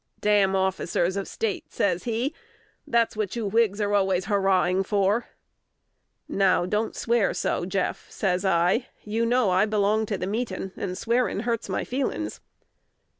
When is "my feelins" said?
11.69-12.39